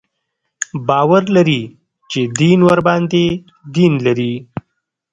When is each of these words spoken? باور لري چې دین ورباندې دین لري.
باور 0.87 1.23
لري 1.35 1.61
چې 2.11 2.21
دین 2.39 2.59
ورباندې 2.69 3.25
دین 3.75 3.93
لري. 4.05 4.33